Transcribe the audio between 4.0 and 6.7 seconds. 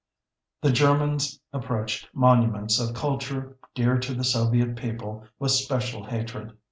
the Soviet people, with special hatred.